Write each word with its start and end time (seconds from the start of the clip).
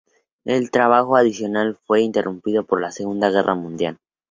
El 0.45 0.71
trabajo 0.71 1.15
adicional 1.15 1.75
fue 1.85 2.01
interrumpido 2.01 2.65
por 2.65 2.81
la 2.81 2.91
Segunda 2.91 3.29
Guerra 3.29 3.53
Mundial. 3.53 3.99